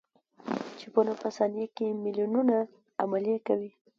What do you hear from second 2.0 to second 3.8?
میلیونونه عملیې کوي.